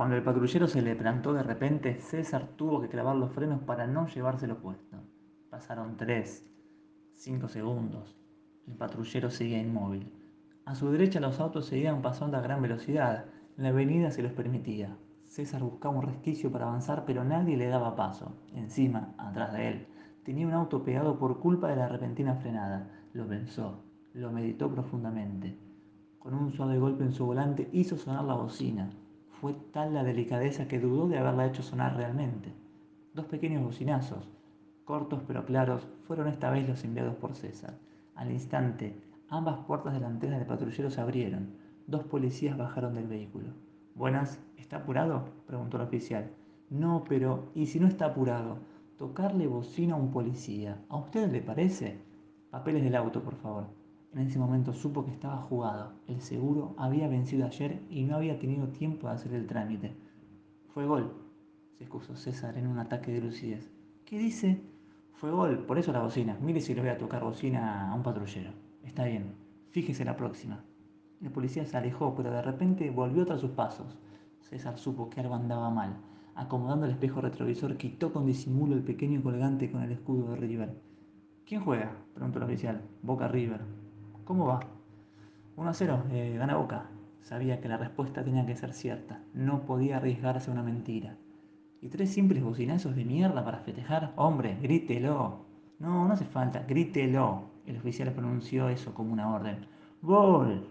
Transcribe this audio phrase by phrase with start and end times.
[0.00, 3.86] Cuando el patrullero se le plantó de repente, César tuvo que clavar los frenos para
[3.86, 4.96] no llevárselo puesto.
[5.50, 6.50] Pasaron tres,
[7.16, 8.16] cinco segundos.
[8.66, 10.10] El patrullero seguía inmóvil.
[10.64, 13.26] A su derecha los autos seguían pasando a gran velocidad.
[13.58, 14.96] La avenida se los permitía.
[15.26, 18.32] César buscaba un resquicio para avanzar, pero nadie le daba paso.
[18.54, 19.86] Encima, atrás de él,
[20.24, 22.88] tenía un auto pegado por culpa de la repentina frenada.
[23.12, 25.58] Lo pensó, lo meditó profundamente.
[26.18, 28.88] Con un suave golpe en su volante hizo sonar la bocina.
[29.40, 32.52] Fue tal la delicadeza que dudó de haberla hecho sonar realmente.
[33.14, 34.28] Dos pequeños bocinazos,
[34.84, 37.72] cortos pero claros, fueron esta vez los enviados por César.
[38.14, 38.94] Al instante,
[39.30, 41.54] ambas puertas delanteras del patrullero se abrieron.
[41.86, 43.48] Dos policías bajaron del vehículo.
[43.94, 45.24] Buenas, ¿está apurado?
[45.46, 46.30] preguntó el oficial.
[46.68, 48.58] No, pero ¿y si no está apurado?
[48.98, 50.76] Tocarle bocina a un policía.
[50.90, 51.96] ¿A usted le parece?
[52.50, 53.64] Papeles del auto, por favor.
[54.12, 55.92] En ese momento supo que estaba jugado.
[56.08, 59.94] El seguro había vencido ayer y no había tenido tiempo de hacer el trámite.
[60.74, 61.12] Fue gol,
[61.78, 63.70] se excusó César en un ataque de lucidez.
[64.04, 64.60] ¿Qué dice?
[65.12, 66.36] Fue gol, por eso la bocina.
[66.40, 68.50] Mire si le voy a tocar bocina a un patrullero.
[68.82, 69.36] Está bien,
[69.70, 70.64] fíjese la próxima.
[71.22, 73.96] El policía se alejó, pero de repente volvió tras sus pasos.
[74.40, 75.96] César supo que algo andaba mal.
[76.34, 80.80] Acomodando el espejo retrovisor, quitó con disimulo el pequeño colgante con el escudo de River.
[81.46, 81.96] ¿Quién juega?
[82.14, 82.82] preguntó el oficial.
[83.02, 83.79] Boca River.
[84.30, 84.60] ¿Cómo va?
[85.56, 86.84] 1 a 0, eh, gana Boca.
[87.20, 89.24] Sabía que la respuesta tenía que ser cierta.
[89.34, 91.16] No podía arriesgarse a una mentira.
[91.80, 94.12] ¿Y tres simples bocinazos de mierda para festejar?
[94.14, 95.46] Hombre, grítelo.
[95.80, 97.50] No, no hace falta, grítelo.
[97.66, 99.66] El oficial pronunció eso como una orden.
[100.00, 100.64] ¡Gol!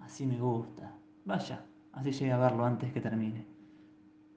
[0.00, 0.92] Así me gusta.
[1.24, 3.46] Vaya, así llegué a verlo antes que termine.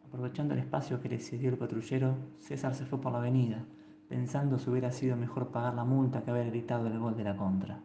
[0.06, 3.66] Aprovechando el espacio que le cedió el patrullero, César se fue por la avenida,
[4.08, 7.36] pensando si hubiera sido mejor pagar la multa que haber gritado el gol de la
[7.36, 7.82] contra.